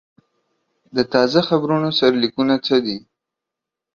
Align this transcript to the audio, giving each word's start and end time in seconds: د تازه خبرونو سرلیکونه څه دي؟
د 0.95 0.97
تازه 1.13 1.39
خبرونو 1.47 1.89
سرلیکونه 1.99 2.55
څه 2.65 2.75
دي؟ 2.85 2.97